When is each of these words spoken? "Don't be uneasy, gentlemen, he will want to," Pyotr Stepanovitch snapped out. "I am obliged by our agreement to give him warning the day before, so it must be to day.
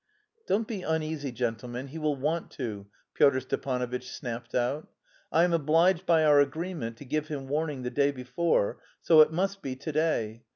"Don't 0.47 0.67
be 0.67 0.81
uneasy, 0.81 1.31
gentlemen, 1.31 1.89
he 1.89 1.99
will 1.99 2.15
want 2.15 2.49
to," 2.53 2.87
Pyotr 3.13 3.39
Stepanovitch 3.41 4.09
snapped 4.09 4.55
out. 4.55 4.87
"I 5.31 5.43
am 5.43 5.53
obliged 5.53 6.07
by 6.07 6.23
our 6.25 6.39
agreement 6.39 6.97
to 6.97 7.05
give 7.05 7.27
him 7.27 7.47
warning 7.47 7.83
the 7.83 7.91
day 7.91 8.09
before, 8.09 8.79
so 9.03 9.21
it 9.21 9.31
must 9.31 9.61
be 9.61 9.75
to 9.75 9.91
day. 9.91 10.43